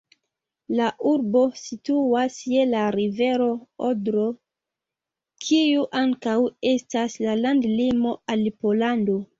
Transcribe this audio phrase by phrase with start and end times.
[0.77, 3.51] La urbo situas je la rivero
[3.91, 4.25] Odro,
[5.47, 6.37] kiu ankaŭ
[6.75, 9.23] estas la landlimo al Pollando.